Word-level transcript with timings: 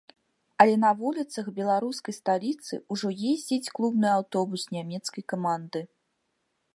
Але 0.63 0.75
на 0.83 0.91
вуліцах 1.01 1.45
беларускай 1.59 2.15
сталіцы 2.21 2.73
ўжо 2.95 3.07
ездзіць 3.33 3.71
клубны 3.75 4.07
аўтобус 4.17 4.61
нямецкай 4.77 5.23
каманды. 5.35 5.79